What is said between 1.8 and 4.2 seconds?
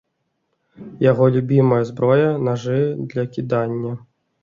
зброя нажы для кідання.